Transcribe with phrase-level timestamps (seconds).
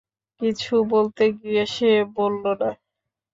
[0.41, 2.69] কিছু বলতে গিয়ে সে বলল না।